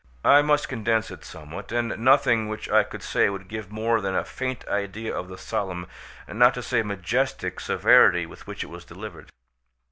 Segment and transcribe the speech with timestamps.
[0.25, 4.15] I must condense it somewhat, and nothing which I could say would give more than
[4.15, 5.85] a faint idea of the solemn,
[6.27, 9.29] not to say majestic, severity with which it was delivered.